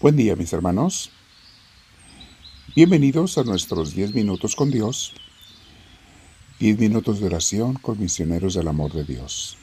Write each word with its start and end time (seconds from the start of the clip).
Buen 0.00 0.16
día 0.16 0.34
mis 0.34 0.50
hermanos. 0.54 1.10
Bienvenidos 2.74 3.36
a 3.36 3.44
nuestros 3.44 3.94
10 3.94 4.14
minutos 4.14 4.56
con 4.56 4.70
Dios. 4.70 5.12
10 6.58 6.78
minutos 6.78 7.20
de 7.20 7.26
oración 7.26 7.74
con 7.74 8.00
misioneros 8.00 8.54
del 8.54 8.68
amor 8.68 8.94
de 8.94 9.04
Dios. 9.04 9.58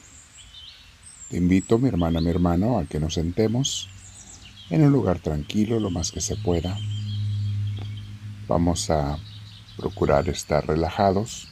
Te 1.28 1.38
invito, 1.38 1.80
mi 1.80 1.88
hermana, 1.88 2.20
mi 2.20 2.30
hermano, 2.30 2.78
a 2.78 2.84
que 2.84 3.00
nos 3.00 3.14
sentemos 3.14 3.88
en 4.70 4.84
un 4.84 4.92
lugar 4.92 5.18
tranquilo 5.18 5.80
lo 5.80 5.90
más 5.90 6.12
que 6.12 6.20
se 6.20 6.36
pueda. 6.36 6.78
Vamos 8.46 8.90
a 8.90 9.18
procurar 9.76 10.28
estar 10.28 10.64
relajados 10.64 11.48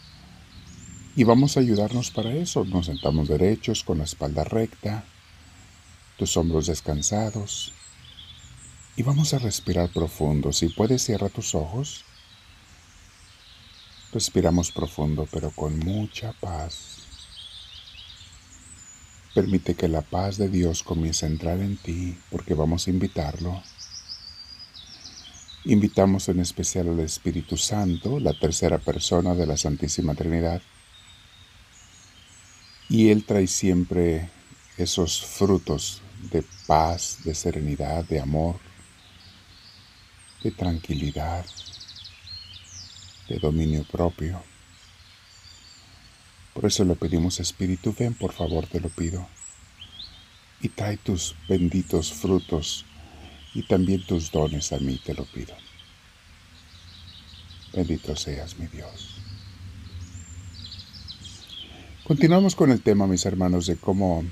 y 1.16 1.24
vamos 1.24 1.56
a 1.56 1.60
ayudarnos 1.60 2.12
para 2.12 2.32
eso. 2.32 2.64
Nos 2.64 2.86
sentamos 2.86 3.26
derechos 3.26 3.82
con 3.82 3.98
la 3.98 4.04
espalda 4.04 4.44
recta, 4.44 5.04
tus 6.16 6.36
hombros 6.36 6.68
descansados 6.68 7.72
y 8.96 9.02
vamos 9.02 9.34
a 9.34 9.38
respirar 9.38 9.90
profundo. 9.90 10.52
Si 10.52 10.68
puedes, 10.70 11.04
cierra 11.04 11.28
tus 11.28 11.54
ojos. 11.54 12.04
Respiramos 14.12 14.72
profundo, 14.72 15.28
pero 15.30 15.50
con 15.50 15.78
mucha 15.78 16.32
paz. 16.32 16.96
Permite 19.34 19.74
que 19.74 19.88
la 19.88 20.00
paz 20.00 20.38
de 20.38 20.48
Dios 20.48 20.82
comience 20.82 21.26
a 21.26 21.28
entrar 21.28 21.60
en 21.60 21.76
ti, 21.76 22.16
porque 22.30 22.54
vamos 22.54 22.86
a 22.86 22.90
invitarlo. 22.90 23.62
Invitamos 25.64 26.30
en 26.30 26.40
especial 26.40 26.88
al 26.88 27.00
Espíritu 27.00 27.58
Santo, 27.58 28.18
la 28.18 28.32
tercera 28.38 28.78
persona 28.78 29.34
de 29.34 29.46
la 29.46 29.58
Santísima 29.58 30.14
Trinidad. 30.14 30.62
Y 32.88 33.10
Él 33.10 33.24
trae 33.24 33.46
siempre 33.46 34.30
esos 34.78 35.20
frutos 35.22 36.00
de 36.30 36.42
paz, 36.66 37.18
de 37.24 37.34
serenidad, 37.34 38.04
de 38.04 38.20
amor, 38.20 38.56
de 40.46 40.52
tranquilidad, 40.52 41.44
de 43.28 43.36
dominio 43.40 43.82
propio. 43.82 44.40
Por 46.54 46.66
eso 46.66 46.84
le 46.84 46.94
pedimos, 46.94 47.40
Espíritu, 47.40 47.92
ven 47.98 48.14
por 48.14 48.32
favor, 48.32 48.64
te 48.68 48.78
lo 48.80 48.88
pido, 48.88 49.26
y 50.60 50.68
trae 50.68 50.98
tus 50.98 51.34
benditos 51.48 52.12
frutos 52.12 52.86
y 53.54 53.64
también 53.64 54.06
tus 54.06 54.30
dones 54.30 54.72
a 54.72 54.78
mí, 54.78 55.00
te 55.04 55.14
lo 55.14 55.24
pido. 55.24 55.54
Bendito 57.72 58.14
seas, 58.14 58.56
mi 58.56 58.68
Dios. 58.68 59.16
Continuamos 62.04 62.54
con 62.54 62.70
el 62.70 62.82
tema, 62.82 63.08
mis 63.08 63.26
hermanos, 63.26 63.66
de 63.66 63.76
cómo 63.76 64.22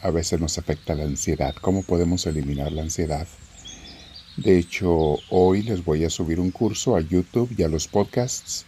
a 0.00 0.08
veces 0.08 0.40
nos 0.40 0.56
afecta 0.56 0.94
la 0.94 1.04
ansiedad, 1.04 1.54
cómo 1.60 1.82
podemos 1.82 2.24
eliminar 2.24 2.72
la 2.72 2.80
ansiedad 2.80 3.28
de 4.42 4.58
hecho, 4.58 5.18
hoy 5.28 5.62
les 5.62 5.84
voy 5.84 6.04
a 6.04 6.08
subir 6.08 6.40
un 6.40 6.50
curso 6.50 6.96
a 6.96 7.02
YouTube 7.02 7.54
y 7.58 7.62
a 7.62 7.68
los 7.68 7.88
podcasts 7.88 8.64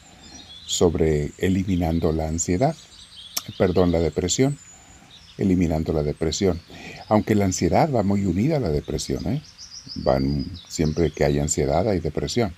sobre 0.66 1.32
eliminando 1.38 2.12
la 2.12 2.28
ansiedad, 2.28 2.76
perdón, 3.56 3.90
la 3.90 3.98
depresión, 3.98 4.58
eliminando 5.38 5.94
la 5.94 6.02
depresión. 6.02 6.60
Aunque 7.08 7.34
la 7.34 7.46
ansiedad 7.46 7.90
va 7.90 8.02
muy 8.02 8.26
unida 8.26 8.58
a 8.58 8.60
la 8.60 8.68
depresión, 8.68 9.26
¿eh? 9.26 9.42
Van, 9.94 10.44
siempre 10.68 11.10
que 11.10 11.24
hay 11.24 11.38
ansiedad 11.38 11.88
hay 11.88 12.00
depresión. 12.00 12.54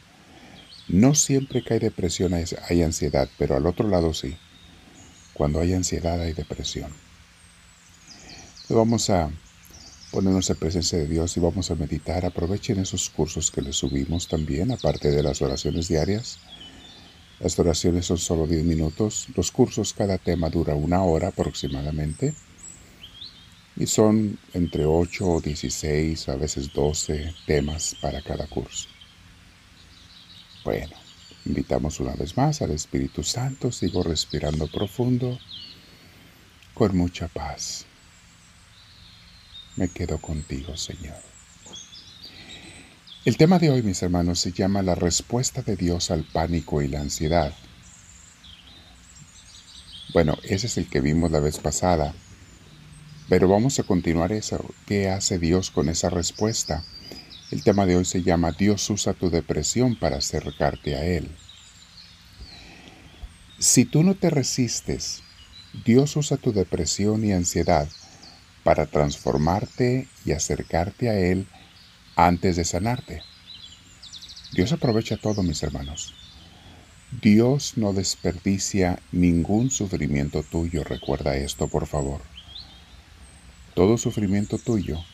No 0.89 1.15
siempre 1.15 1.63
que 1.63 1.75
hay 1.75 1.81
depresión 1.81 2.35
hay 2.35 2.83
ansiedad, 2.83 3.29
pero 3.39 3.55
al 3.55 3.67
otro 3.67 3.89
lado 3.89 4.13
sí. 4.13 4.37
Cuando 5.35 5.61
hay 5.61 5.73
ansiedad 5.73 6.21
hay 6.21 6.33
depresión. 6.33 6.91
Vamos 8.69 9.09
a 9.09 9.31
ponernos 10.15 10.49
en 10.49 10.57
presencia 10.57 10.97
de 10.97 11.09
Dios 11.09 11.37
y 11.37 11.41
vamos 11.41 11.73
a 11.73 11.75
meditar. 11.75 12.25
Aprovechen 12.25 12.79
esos 12.79 13.11
cursos 13.11 13.51
que 13.51 13.61
les 13.61 13.75
subimos 13.75 14.29
también, 14.29 14.71
aparte 14.71 15.11
de 15.11 15.25
las 15.25 15.43
oraciones 15.43 15.89
diarias. 15.89 16.39
Las 17.41 17.59
oraciones 17.59 18.07
son 18.07 18.19
solo 18.19 18.47
10 18.47 18.65
minutos. 18.65 19.27
Los 19.35 19.51
cursos, 19.51 19.93
cada 19.93 20.19
tema 20.19 20.51
dura 20.51 20.77
una 20.77 21.03
hora 21.03 21.29
aproximadamente. 21.29 22.33
Y 23.77 23.87
son 23.89 24.39
entre 24.53 24.87
8 24.87 25.27
o 25.29 25.41
16, 25.41 26.29
a 26.29 26.37
veces 26.37 26.73
12 26.73 27.35
temas 27.45 27.97
para 28.01 28.23
cada 28.23 28.47
curso. 28.47 28.89
Bueno, 30.65 30.95
invitamos 31.45 31.99
una 31.99 32.15
vez 32.15 32.37
más 32.37 32.63
al 32.63 32.71
Espíritu 32.71 33.25
Santo. 33.25 33.73
Sigo 33.73 34.05
respirando 34.05 34.69
profundo, 34.69 35.41
con 36.73 36.97
mucha 36.97 37.27
paz 37.27 37.87
me 39.77 39.89
quedo 39.89 40.19
contigo, 40.19 40.77
Señor. 40.77 41.17
El 43.25 43.37
tema 43.37 43.59
de 43.59 43.71
hoy, 43.71 43.83
mis 43.83 44.03
hermanos, 44.03 44.41
se 44.41 44.53
llama 44.53 44.83
la 44.83 44.95
respuesta 44.95 45.63
de 45.63 45.77
Dios 45.77 46.11
al 46.11 46.25
pánico 46.25 46.83
y 46.83 46.89
la 46.89 47.01
ansiedad. 47.01 47.53
Bueno, 50.13 50.37
ese 50.45 50.67
es 50.67 50.77
el 50.77 50.89
que 50.89 51.01
vimos 51.01 51.31
la 51.31 51.41
vez 51.41 51.59
pasada, 51.59 52.15
pero 53.29 53.49
vamos 53.49 53.79
a 53.79 53.83
continuar 53.85 54.33
eso. 54.33 54.65
¿Qué 54.87 55.09
hace 55.09 55.39
Dios 55.39 55.71
con 55.71 55.89
esa 55.89 56.11
respuesta? 56.11 56.85
El 57.51 57.63
tema 57.63 57.87
de 57.87 57.97
hoy 57.97 58.05
se 58.05 58.23
llama 58.23 58.53
Dios 58.53 58.89
usa 58.91 59.15
tu 59.15 59.31
depresión 59.31 59.97
para 59.99 60.19
acercarte 60.19 60.95
a 60.95 61.05
Él. 61.05 61.31
Si 63.59 63.87
tú 63.87 64.03
no 64.03 64.15
te 64.15 64.29
resistes, 64.29 65.23
Dios 65.85 66.17
usa 66.17 66.37
tu 66.37 66.53
depresión 66.53 67.25
y 67.25 67.33
ansiedad 67.33 67.89
para 68.65 68.87
transformarte 68.87 70.09
y 70.25 70.33
acercarte 70.33 71.11
a 71.11 71.19
Él 71.19 71.47
antes 72.17 72.57
de 72.57 72.65
sanarte. 72.65 73.23
Dios 74.53 74.73
aprovecha 74.73 75.17
todo, 75.17 75.43
mis 75.43 75.63
hermanos. 75.63 76.15
Dios 77.23 77.75
no 77.77 77.93
desperdicia 77.93 78.99
ningún 79.13 79.71
sufrimiento 79.71 80.43
tuyo, 80.43 80.83
recuerda 80.83 81.37
esto, 81.37 81.69
por 81.69 81.87
favor. 81.87 82.23
Todo 83.75 83.99
sufrimiento 83.99 84.59
tuyo, 84.59 85.05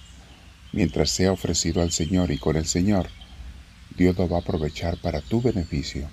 mientras 0.72 1.11
sea 1.11 1.32
ofrecido 1.32 1.82
al 1.82 1.93
Señor 1.93 2.31
y 2.31 2.38
con 2.38 2.56
el 2.56 2.67
Señor, 2.67 3.09
Dios 3.97 4.17
lo 4.17 4.28
va 4.28 4.38
a 4.38 4.41
aprovechar 4.41 4.97
para 4.99 5.21
tu 5.21 5.43
beneficio. 5.43 6.09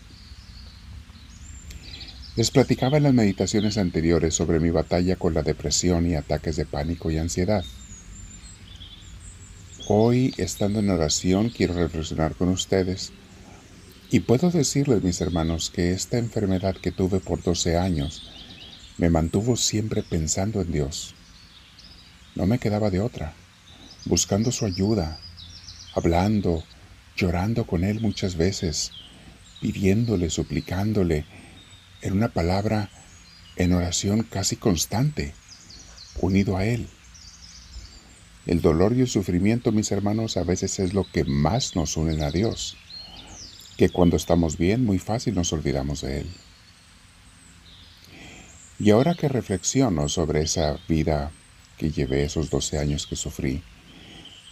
Les 2.38 2.52
platicaba 2.52 2.98
en 2.98 3.04
las 3.04 3.16
meditaciones 3.16 3.80
anteriores 3.80 4.36
sobre 4.36 4.60
mi 4.60 4.70
batalla 4.70 5.16
con 5.16 5.34
la 5.34 5.42
depresión 5.42 6.06
y 6.06 6.14
ataques 6.14 6.56
de 6.56 6.68
pánico 6.68 7.10
y 7.10 7.18
ansiedad. 7.18 7.66
Hoy, 9.88 10.36
estando 10.38 10.78
en 10.78 10.92
oración, 10.92 11.50
quiero 11.50 11.74
reflexionar 11.74 12.36
con 12.36 12.50
ustedes 12.50 13.12
y 14.12 14.20
puedo 14.20 14.52
decirles, 14.52 15.02
mis 15.02 15.20
hermanos, 15.20 15.72
que 15.72 15.94
esta 15.94 16.20
enfermedad 16.20 16.76
que 16.76 16.92
tuve 16.92 17.20
por 17.20 17.42
12 17.42 17.76
años 17.76 18.30
me 19.00 19.10
mantuvo 19.10 19.56
siempre 19.56 20.04
pensando 20.04 20.62
en 20.62 20.72
Dios. 20.72 21.16
No 22.36 22.46
me 22.46 22.60
quedaba 22.60 22.92
de 22.92 23.00
otra, 23.00 23.34
buscando 24.06 24.52
su 24.52 24.68
ayuda, 24.68 25.18
hablando, 25.96 26.64
llorando 27.16 27.66
con 27.66 27.84
Él 27.84 28.00
muchas 28.00 28.36
veces, 28.36 28.92
pidiéndole, 29.60 30.30
suplicándole, 30.30 31.26
en 32.08 32.14
una 32.14 32.30
palabra 32.30 32.90
en 33.58 33.74
oración 33.74 34.24
casi 34.24 34.56
constante, 34.56 35.34
unido 36.22 36.58
a 36.58 36.66
Él. 36.66 36.88
El 38.46 38.62
dolor 38.62 38.94
y 38.96 39.02
el 39.02 39.08
sufrimiento, 39.08 39.72
mis 39.72 39.92
hermanos, 39.92 40.38
a 40.38 40.44
veces 40.44 40.80
es 40.80 40.94
lo 40.94 41.06
que 41.12 41.26
más 41.26 41.76
nos 41.76 41.98
unen 41.98 42.24
a 42.24 42.32
Dios, 42.32 42.78
que 43.78 43.90
cuando 43.90 44.16
estamos 44.16 44.58
bien, 44.58 44.86
muy 44.86 45.00
fácil 45.00 45.36
nos 45.36 45.52
olvidamos 45.52 46.02
de 46.02 46.22
Él. 46.22 46.30
Y 48.80 48.92
ahora 48.92 49.16
que 49.16 49.28
reflexiono 49.28 50.08
sobre 50.08 50.44
esa 50.44 50.80
vida 50.88 51.32
que 51.78 51.92
llevé, 51.92 52.24
esos 52.24 52.50
12 52.50 52.78
años 52.78 53.06
que 53.06 53.16
sufrí 53.16 53.64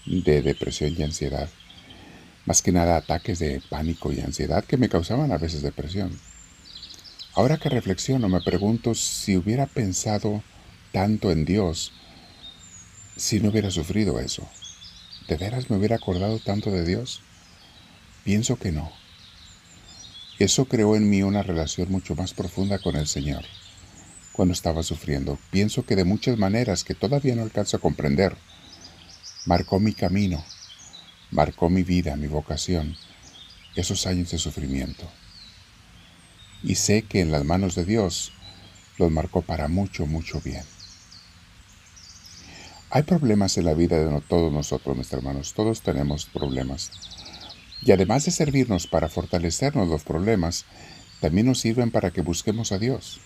de 0.06 0.42
depresión 0.42 0.94
y 0.98 1.04
ansiedad, 1.04 1.50
más 2.46 2.62
que 2.62 2.72
nada 2.72 2.98
ataques 2.98 3.40
de 3.40 3.62
pánico 3.70 4.12
y 4.12 4.20
ansiedad 4.20 4.64
que 4.66 4.78
me 4.78 4.90
causaban 4.90 5.32
a 5.32 5.38
veces 5.38 5.62
depresión, 5.62 6.12
Ahora 7.36 7.58
que 7.58 7.68
reflexiono, 7.68 8.30
me 8.30 8.40
pregunto 8.40 8.96
si 8.96 9.36
hubiera 9.36 9.66
pensado 9.66 10.42
tanto 10.94 11.32
en 11.32 11.44
Dios, 11.44 11.92
si 13.18 13.42
no 13.42 13.50
hubiera 13.50 13.72
sufrido 13.72 14.22
eso. 14.22 14.48
¿De 15.28 15.36
veras 15.36 15.70
me 15.70 15.76
hubiera 15.76 15.98
acordado 15.98 16.40
tanto 16.40 16.72
de 16.72 16.86
Dios? 16.86 17.22
Pienso 18.24 18.56
que 18.56 18.72
no. 18.72 18.90
Eso 20.40 20.64
creó 20.66 20.96
en 20.96 21.10
mí 21.10 21.24
una 21.24 21.44
relación 21.44 21.92
mucho 21.92 22.16
más 22.16 22.34
profunda 22.34 22.80
con 22.80 22.96
el 22.96 23.06
Señor. 23.06 23.44
Cuando 24.32 24.54
estaba 24.54 24.82
sufriendo, 24.82 25.38
pienso 25.52 25.86
que 25.86 25.98
de 25.98 26.06
muchas 26.06 26.38
maneras 26.38 26.86
que 26.86 26.96
todavía 26.96 27.36
no 27.36 27.44
alcanzo 27.44 27.76
a 27.76 27.82
comprender, 27.82 28.38
marcó 29.46 29.82
mi 29.82 29.92
camino, 29.92 30.42
marcó 31.32 31.70
mi 31.70 31.84
vida, 31.84 32.16
mi 32.16 32.28
vocación, 32.28 32.96
esos 33.76 34.08
años 34.08 34.32
de 34.32 34.38
sufrimiento 34.38 35.06
y 36.66 36.76
sé 36.76 37.04
que 37.04 37.22
en 37.22 37.32
las 37.32 37.46
manos 37.46 37.76
de 37.76 37.86
Dios 37.86 38.32
los 38.98 39.12
marcó 39.12 39.42
para 39.44 39.68
mucho, 39.68 40.08
mucho 40.08 40.42
bien. 40.42 40.64
Hay 42.90 43.04
problemas 43.04 43.58
en 43.58 43.66
la 43.66 43.74
vida 43.74 43.98
de 44.00 44.22
todos 44.22 44.52
nosotros, 44.52 44.98
mis 44.98 45.12
hermanos. 45.14 45.54
Todos 45.54 45.82
tenemos 45.82 46.26
problemas. 46.26 46.92
Y 47.82 47.92
además 47.92 48.26
de 48.26 48.32
servirnos 48.32 48.88
para 48.88 49.10
fortalecernos 49.10 49.88
los 49.88 50.04
problemas, 50.04 50.66
también 51.20 51.48
nos 51.48 51.60
sirven 51.60 51.92
para 51.92 52.12
que 52.12 52.22
busquemos 52.22 52.72
a 52.72 52.80
Dios. 52.80 53.20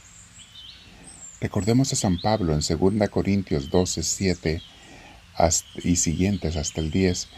Recordemos 1.40 1.94
a 1.94 1.96
San 1.96 2.20
Pablo 2.20 2.54
en 2.54 2.60
2 2.60 3.10
Corintios 3.10 3.70
12, 3.70 4.04
7 4.04 4.62
y 5.84 5.96
siguientes 5.96 6.58
hasta 6.58 6.82
el 6.82 6.92
10, 6.92 7.30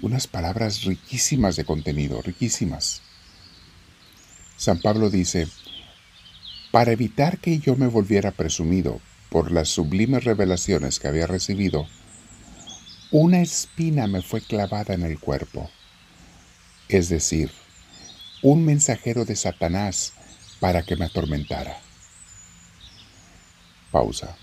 unas 0.00 0.26
palabras 0.26 0.84
riquísimas 0.84 1.56
de 1.56 1.64
contenido, 1.64 2.22
riquísimas. 2.22 3.02
San 4.56 4.80
Pablo 4.80 5.10
dice, 5.10 5.48
para 6.70 6.92
evitar 6.92 7.38
que 7.38 7.58
yo 7.58 7.76
me 7.76 7.86
volviera 7.86 8.30
presumido 8.30 9.00
por 9.28 9.52
las 9.52 9.68
sublimes 9.68 10.24
revelaciones 10.24 10.98
que 10.98 11.08
había 11.08 11.26
recibido, 11.26 11.86
una 13.10 13.40
espina 13.40 14.06
me 14.06 14.22
fue 14.22 14.40
clavada 14.40 14.94
en 14.94 15.02
el 15.02 15.18
cuerpo, 15.18 15.70
es 16.88 17.08
decir, 17.08 17.50
un 18.42 18.64
mensajero 18.64 19.24
de 19.24 19.36
Satanás 19.36 20.12
para 20.58 20.82
que 20.82 20.96
me 20.96 21.04
atormentara. 21.04 21.78
Pausa. 23.90 24.36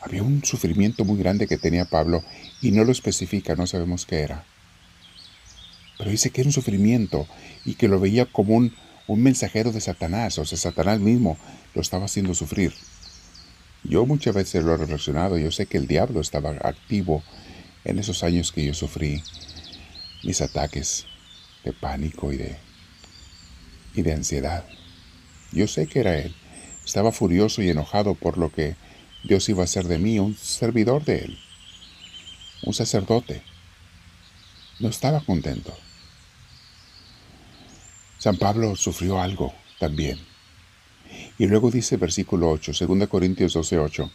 Había 0.00 0.22
un 0.22 0.44
sufrimiento 0.44 1.04
muy 1.04 1.18
grande 1.18 1.46
que 1.46 1.56
tenía 1.56 1.86
Pablo 1.86 2.22
y 2.60 2.72
no 2.72 2.84
lo 2.84 2.92
especifica, 2.92 3.54
no 3.54 3.66
sabemos 3.66 4.04
qué 4.04 4.20
era. 4.20 4.44
Pero 5.98 6.10
dice 6.10 6.30
que 6.30 6.40
era 6.40 6.48
un 6.48 6.52
sufrimiento 6.52 7.26
y 7.64 7.74
que 7.74 7.88
lo 7.88 8.00
veía 8.00 8.26
como 8.26 8.54
un, 8.54 8.74
un 9.06 9.22
mensajero 9.22 9.72
de 9.72 9.80
Satanás, 9.80 10.38
o 10.38 10.44
sea, 10.44 10.58
Satanás 10.58 11.00
mismo 11.00 11.38
lo 11.74 11.80
estaba 11.80 12.06
haciendo 12.06 12.34
sufrir. 12.34 12.72
Yo 13.84 14.06
muchas 14.06 14.34
veces 14.34 14.64
lo 14.64 14.74
he 14.74 14.76
reflexionado, 14.76 15.36
yo 15.38 15.50
sé 15.50 15.66
que 15.66 15.78
el 15.78 15.86
diablo 15.86 16.20
estaba 16.20 16.50
activo 16.62 17.22
en 17.84 17.98
esos 17.98 18.24
años 18.24 18.50
que 18.50 18.64
yo 18.64 18.74
sufrí 18.74 19.22
mis 20.22 20.40
ataques 20.40 21.06
de 21.64 21.72
pánico 21.72 22.32
y 22.32 22.38
de, 22.38 22.56
y 23.94 24.02
de 24.02 24.12
ansiedad. 24.12 24.64
Yo 25.52 25.68
sé 25.68 25.86
que 25.86 26.00
era 26.00 26.18
él. 26.18 26.34
Estaba 26.84 27.12
furioso 27.12 27.62
y 27.62 27.70
enojado 27.70 28.14
por 28.14 28.38
lo 28.38 28.50
que 28.50 28.76
Dios 29.24 29.48
iba 29.48 29.62
a 29.62 29.64
hacer 29.64 29.86
de 29.86 29.98
mí 29.98 30.18
un 30.18 30.36
servidor 30.36 31.04
de 31.04 31.18
Él, 31.20 31.38
un 32.62 32.74
sacerdote. 32.74 33.42
No 34.80 34.88
estaba 34.88 35.20
contento. 35.20 35.74
San 38.18 38.36
Pablo 38.36 38.74
sufrió 38.76 39.20
algo 39.20 39.54
también. 39.78 40.18
Y 41.38 41.46
luego 41.46 41.70
dice 41.70 41.96
versículo 41.96 42.50
8, 42.50 42.72
2 42.86 43.08
Corintios 43.08 43.52
12, 43.52 43.78
8, 43.78 44.10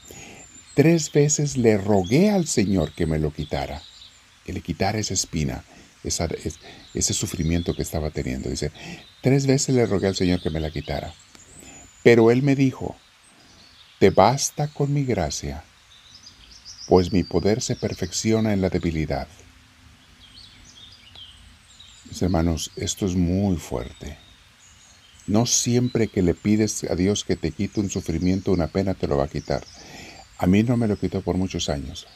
tres 0.74 1.12
veces 1.12 1.58
le 1.58 1.78
rogué 1.78 2.30
al 2.30 2.48
Señor 2.48 2.94
que 2.94 3.06
me 3.06 3.20
lo 3.20 3.32
quitara, 3.32 3.82
que 4.46 4.54
le 4.54 4.62
quitara 4.62 5.00
esa 5.00 5.14
espina, 5.14 5.64
ese 6.04 7.14
sufrimiento 7.14 7.74
que 7.74 7.82
estaba 7.82 8.10
teniendo. 8.10 8.50
Dice, 8.50 8.72
tres 9.22 9.46
veces 9.46 9.76
le 9.76 9.86
rogué 9.86 10.08
al 10.08 10.16
Señor 10.16 10.42
que 10.42 10.50
me 10.50 10.60
la 10.60 10.72
quitara. 10.72 11.14
Pero 12.04 12.32
Él 12.32 12.44
me 12.44 12.56
dijo, 12.56 12.96
te 14.00 14.10
basta 14.10 14.68
con 14.70 14.94
mi 14.94 15.04
gracia, 15.04 15.64
pues 16.88 17.12
mi 17.12 17.24
poder 17.24 17.62
se 17.62 17.76
perfecciona 17.76 18.54
en 18.54 18.62
la 18.62 18.70
debilidad. 18.70 19.28
Hermanos, 22.22 22.72
esto 22.76 23.06
es 23.06 23.16
muy 23.16 23.58
fuerte. 23.58 24.18
No 25.28 25.46
siempre 25.46 26.08
que 26.08 26.22
le 26.22 26.34
pides 26.34 26.84
a 26.86 26.96
Dios 26.96 27.24
que 27.24 27.36
te 27.36 27.52
quite 27.52 27.80
un 27.80 27.90
sufrimiento, 27.90 28.52
una 28.52 28.68
pena, 28.68 28.94
te 28.94 29.08
lo 29.08 29.18
va 29.18 29.26
a 29.26 29.30
quitar. 29.30 29.64
A 30.38 30.48
mí 30.48 30.64
no 30.64 30.76
me 30.78 30.88
lo 30.88 30.98
quitó 30.98 31.22
por 31.22 31.38
muchos 31.38 31.70
años. 31.70 32.08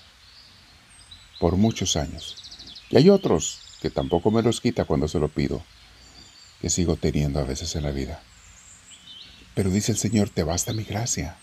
Por 1.39 1.57
muchos 1.57 1.95
años. 1.95 2.35
Y 2.89 2.97
hay 2.97 3.09
otros 3.09 3.59
que 3.81 3.89
tampoco 3.89 4.31
me 4.31 4.41
los 4.41 4.61
quita 4.61 4.85
cuando 4.85 5.07
se 5.07 5.19
lo 5.19 5.27
pido, 5.27 5.63
que 6.61 6.69
sigo 6.69 6.95
teniendo 6.95 7.39
a 7.39 7.44
veces 7.44 7.75
en 7.75 7.83
la 7.83 7.91
vida. 7.91 8.21
Pero 9.53 9.69
dice 9.69 9.91
el 9.91 9.97
Señor, 9.97 10.29
te 10.29 10.44
basta 10.44 10.73
mi 10.73 10.83
gracia. 10.83 11.38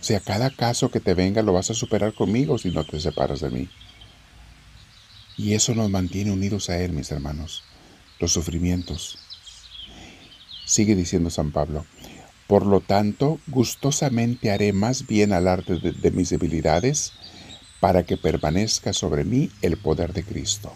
O 0.00 0.04
sea, 0.04 0.20
cada 0.20 0.50
caso 0.50 0.90
que 0.90 1.00
te 1.00 1.14
venga 1.14 1.42
lo 1.42 1.52
vas 1.52 1.70
a 1.70 1.74
superar 1.74 2.14
conmigo 2.14 2.58
si 2.58 2.70
no 2.70 2.84
te 2.84 3.00
separas 3.00 3.40
de 3.40 3.50
mí. 3.50 3.68
Y 5.36 5.54
eso 5.54 5.74
nos 5.74 5.90
mantiene 5.90 6.30
unidos 6.30 6.70
a 6.70 6.80
Él, 6.80 6.92
mis 6.92 7.10
hermanos, 7.10 7.62
los 8.20 8.32
sufrimientos. 8.32 9.18
Sigue 10.64 10.94
diciendo 10.94 11.30
San 11.30 11.50
Pablo, 11.50 11.84
por 12.46 12.66
lo 12.66 12.80
tanto, 12.80 13.40
gustosamente 13.46 14.50
haré 14.50 14.72
más 14.72 15.06
bien 15.06 15.32
alarde 15.32 15.78
de, 15.80 15.92
de 15.92 16.10
mis 16.10 16.30
debilidades 16.30 17.12
para 17.80 18.04
que 18.04 18.16
permanezca 18.16 18.92
sobre 18.92 19.24
mí 19.24 19.50
el 19.62 19.76
poder 19.76 20.12
de 20.12 20.24
Cristo. 20.24 20.72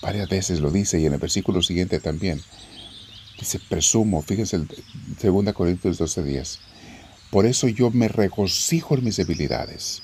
Varias 0.00 0.28
veces 0.28 0.60
lo 0.60 0.70
dice 0.70 1.00
y 1.00 1.06
en 1.06 1.14
el 1.14 1.18
versículo 1.18 1.62
siguiente 1.62 1.98
también. 1.98 2.40
Dice, 3.38 3.60
presumo, 3.68 4.22
fíjense 4.22 4.56
el 4.56 4.68
2 5.22 5.54
Corintios 5.54 5.98
12 5.98 6.22
días, 6.22 6.58
por 7.30 7.46
eso 7.46 7.68
yo 7.68 7.90
me 7.90 8.08
regocijo 8.08 8.96
en 8.96 9.04
mis 9.04 9.16
debilidades. 9.16 10.02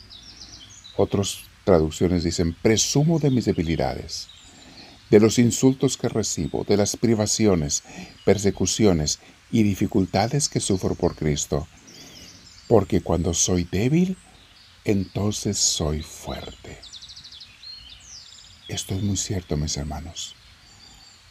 Otras 0.96 1.38
traducciones 1.64 2.22
dicen, 2.22 2.54
presumo 2.54 3.18
de 3.18 3.30
mis 3.30 3.46
debilidades, 3.46 4.28
de 5.10 5.20
los 5.20 5.38
insultos 5.38 5.96
que 5.96 6.08
recibo, 6.08 6.64
de 6.64 6.76
las 6.76 6.96
privaciones, 6.96 7.82
persecuciones 8.24 9.20
y 9.50 9.62
dificultades 9.62 10.48
que 10.48 10.60
sufro 10.60 10.94
por 10.94 11.16
Cristo. 11.16 11.66
Porque 12.68 13.00
cuando 13.00 13.34
soy 13.34 13.64
débil, 13.64 14.16
entonces 14.84 15.58
soy 15.58 16.02
fuerte. 16.02 16.78
Esto 18.68 18.94
es 18.94 19.02
muy 19.02 19.16
cierto, 19.16 19.56
mis 19.56 19.76
hermanos. 19.76 20.34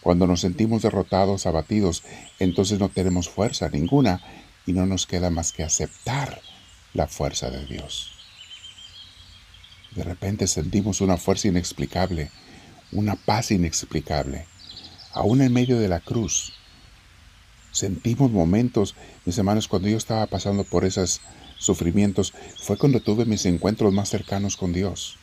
Cuando 0.01 0.27
nos 0.27 0.41
sentimos 0.41 0.81
derrotados, 0.81 1.45
abatidos, 1.45 2.03
entonces 2.39 2.79
no 2.79 2.89
tenemos 2.89 3.29
fuerza 3.29 3.69
ninguna 3.69 4.21
y 4.65 4.73
no 4.73 4.85
nos 4.85 5.07
queda 5.07 5.29
más 5.29 5.51
que 5.51 5.63
aceptar 5.63 6.41
la 6.93 7.07
fuerza 7.07 7.49
de 7.49 7.65
Dios. 7.65 8.12
De 9.95 10.03
repente 10.03 10.47
sentimos 10.47 11.01
una 11.01 11.17
fuerza 11.17 11.47
inexplicable, 11.47 12.31
una 12.91 13.15
paz 13.15 13.51
inexplicable, 13.51 14.45
aún 15.13 15.41
en 15.41 15.53
medio 15.53 15.79
de 15.79 15.87
la 15.87 15.99
cruz. 15.99 16.53
Sentimos 17.71 18.31
momentos, 18.31 18.95
mis 19.25 19.37
hermanos, 19.37 19.67
cuando 19.67 19.87
yo 19.87 19.97
estaba 19.97 20.25
pasando 20.27 20.63
por 20.63 20.85
esos 20.85 21.21
sufrimientos, 21.57 22.33
fue 22.57 22.77
cuando 22.77 22.99
tuve 22.99 23.25
mis 23.25 23.45
encuentros 23.45 23.93
más 23.93 24.09
cercanos 24.09 24.57
con 24.57 24.73
Dios. 24.73 25.17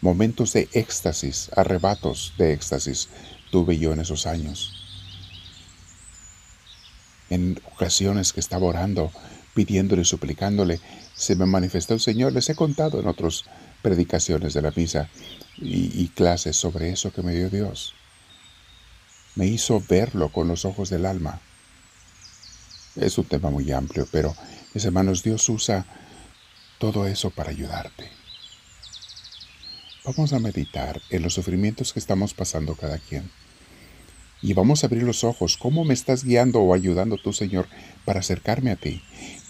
Momentos 0.00 0.52
de 0.52 0.68
éxtasis, 0.72 1.50
arrebatos 1.56 2.34
de 2.38 2.52
éxtasis 2.52 3.08
tuve 3.50 3.78
yo 3.78 3.92
en 3.92 4.00
esos 4.00 4.26
años 4.26 4.80
en 7.30 7.60
ocasiones 7.72 8.32
que 8.32 8.40
estaba 8.40 8.66
orando, 8.66 9.10
pidiéndole, 9.54 10.04
suplicándole, 10.04 10.80
se 11.14 11.36
me 11.36 11.46
manifestó 11.46 11.94
el 11.94 12.00
Señor. 12.00 12.32
Les 12.32 12.50
he 12.50 12.54
contado 12.54 13.00
en 13.00 13.06
otras 13.06 13.44
predicaciones 13.82 14.54
de 14.54 14.62
la 14.62 14.72
misa 14.74 15.08
y, 15.56 16.08
clases 16.08 16.56
sobre 16.56 16.90
eso 16.90 17.12
que 17.12 17.22
me 17.22 17.34
dio 17.34 17.50
Dios. 17.50 17.94
Me 19.34 19.46
hizo 19.46 19.82
verlo 19.88 20.30
con 20.30 20.48
los 20.48 20.64
ojos 20.64 20.90
del 20.90 21.06
alma. 21.06 21.40
Es 22.96 23.18
un 23.18 23.26
tema 23.26 23.50
muy 23.50 23.70
amplio, 23.70 24.06
pero 24.10 24.34
mis 24.74 24.84
hermanos, 24.84 25.22
Dios 25.22 25.48
usa 25.48 25.86
todo 26.78 27.06
eso 27.06 27.30
para 27.30 27.50
ayudarte. 27.50 28.10
Vamos 30.04 30.32
a 30.32 30.38
meditar 30.38 31.00
en 31.10 31.22
los 31.22 31.34
sufrimientos 31.34 31.92
que 31.92 31.98
estamos 31.98 32.32
pasando 32.32 32.74
cada 32.74 32.98
quien. 32.98 33.30
Y 34.42 34.54
vamos 34.54 34.82
a 34.82 34.86
abrir 34.86 35.02
los 35.02 35.22
ojos. 35.24 35.58
¿Cómo 35.58 35.84
me 35.84 35.92
estás 35.92 36.24
guiando 36.24 36.60
o 36.60 36.72
ayudando 36.72 37.18
tú, 37.18 37.34
Señor, 37.34 37.68
para 38.06 38.20
acercarme 38.20 38.70
a 38.70 38.76
ti? 38.76 39.02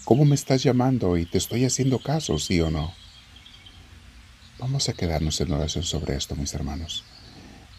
¿Cómo 0.03 0.25
me 0.25 0.35
estás 0.35 0.63
llamando 0.63 1.17
y 1.17 1.25
te 1.25 1.37
estoy 1.37 1.63
haciendo 1.63 1.99
caso, 1.99 2.37
sí 2.37 2.59
o 2.59 2.69
no? 2.69 2.93
Vamos 4.61 4.89
a 4.89 4.93
quedarnos 4.93 5.41
en 5.41 5.51
oración 5.53 5.83
sobre 5.83 6.15
esto, 6.15 6.35
mis 6.35 6.53
hermanos. 6.53 7.03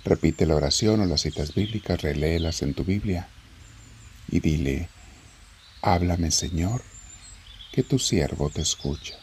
Repite 0.04 0.46
la 0.46 0.56
oración 0.56 1.00
o 1.00 1.06
las 1.06 1.20
citas 1.20 1.54
bíblicas, 1.54 2.02
reléelas 2.02 2.60
en 2.62 2.74
tu 2.74 2.82
Biblia 2.82 3.28
y 4.28 4.40
dile, 4.40 4.88
háblame, 5.80 6.32
Señor, 6.32 6.82
que 7.70 7.84
tu 7.84 8.00
siervo 8.00 8.50
te 8.50 8.62
escucha. 8.62 9.21